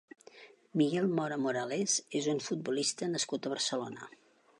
[0.81, 4.09] Miguel Mora Morales és un futbolista nascut a Barcelona.